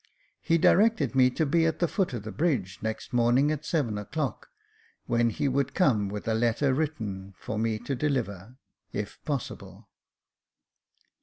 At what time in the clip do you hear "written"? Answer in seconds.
6.73-7.35